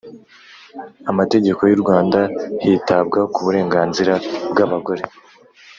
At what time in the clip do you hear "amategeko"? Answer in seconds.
1.11-1.61